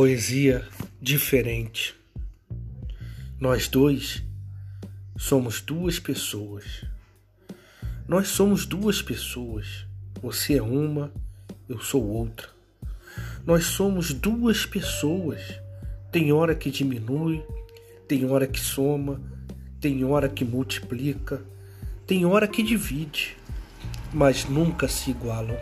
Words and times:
Poesia 0.00 0.66
diferente. 0.98 1.94
Nós 3.38 3.68
dois 3.68 4.22
somos 5.18 5.60
duas 5.60 5.98
pessoas. 5.98 6.86
Nós 8.08 8.28
somos 8.28 8.64
duas 8.64 9.02
pessoas. 9.02 9.84
Você 10.22 10.56
é 10.56 10.62
uma, 10.62 11.12
eu 11.68 11.78
sou 11.82 12.02
outra. 12.02 12.48
Nós 13.44 13.66
somos 13.66 14.14
duas 14.14 14.64
pessoas. 14.64 15.42
Tem 16.10 16.32
hora 16.32 16.54
que 16.54 16.70
diminui, 16.70 17.44
tem 18.08 18.24
hora 18.24 18.46
que 18.46 18.58
soma, 18.58 19.20
tem 19.82 20.02
hora 20.02 20.30
que 20.30 20.46
multiplica, 20.46 21.44
tem 22.06 22.24
hora 22.24 22.48
que 22.48 22.62
divide, 22.62 23.36
mas 24.14 24.46
nunca 24.46 24.88
se 24.88 25.10
igualam. 25.10 25.58